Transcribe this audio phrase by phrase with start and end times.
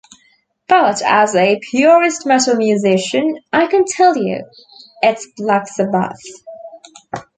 [0.67, 4.47] But as a purist metal musician, I can tell you-
[5.03, 6.17] it's Black Sabbath.